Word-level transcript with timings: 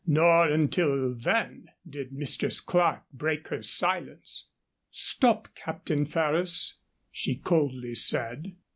Nor 0.07 0.47
until 0.47 1.13
then 1.13 1.69
did 1.87 2.11
Mistress 2.11 2.59
Clerke 2.59 3.03
break 3.13 3.49
her 3.49 3.61
silence. 3.61 4.47
"Stop, 4.89 5.49
Captain 5.53 6.07
Ferrers," 6.07 6.77
she 7.11 7.35
coldly 7.35 7.93
said. 7.93 8.55